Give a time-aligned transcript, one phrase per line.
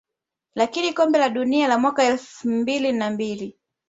[0.55, 3.57] lakini kombe la dunia la mwaka elfu mbili na mbili